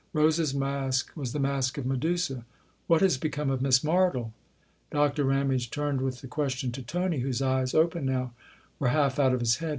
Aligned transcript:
Rose's 0.13 0.51
mask 0.51 1.11
was 1.15 1.31
the 1.31 1.39
mask 1.39 1.77
of 1.77 1.85
Medusa." 1.85 2.43
What 2.87 3.01
has 3.01 3.19
become 3.19 3.51
of 3.51 3.61
Miss 3.61 3.81
Martle?" 3.81 4.31
Dr. 4.91 5.23
Ramage 5.25 5.69
turned 5.69 6.01
with 6.01 6.21
the 6.21 6.27
question 6.27 6.71
to 6.71 6.81
Tony, 6.81 7.19
whose 7.19 7.39
eyes, 7.39 7.75
open 7.75 8.07
now, 8.07 8.31
were 8.79 8.87
half 8.87 9.19
out 9.19 9.31
of 9.31 9.41
his 9.41 9.57
head. 9.57 9.69